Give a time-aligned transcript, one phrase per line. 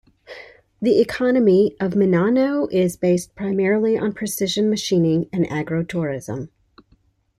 [0.81, 6.49] The economy of Minano is based primarily on precision machining and agro-tourism.